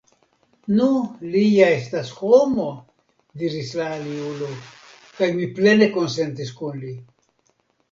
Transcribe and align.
Nu, 0.77 0.85
li 1.35 1.43
ja 1.49 1.67
estas 1.73 2.09
homo, 2.21 2.65
diris 3.43 3.71
la 3.81 3.87
aliulo, 3.99 4.51
kaj 5.21 5.31
mi 5.39 5.53
plene 5.61 5.93
konsentis 6.01 6.53
kun 6.59 6.83
li. 6.83 6.99